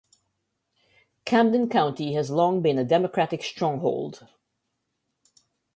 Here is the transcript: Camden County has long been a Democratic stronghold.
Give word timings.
Camden 1.25 1.69
County 1.69 2.13
has 2.13 2.31
long 2.31 2.63
been 2.63 2.79
a 2.79 2.83
Democratic 2.83 3.43
stronghold. 3.43 4.27